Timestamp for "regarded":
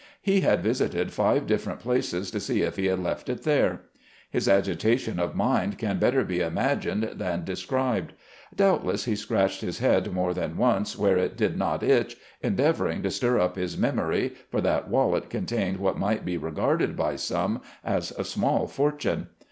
16.35-16.97